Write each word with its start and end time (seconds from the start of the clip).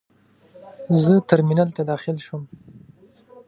زه 1.03 1.13
ترمینل 1.29 1.69
ته 1.75 1.81
داخل 1.91 2.15
شوم. 2.25 2.43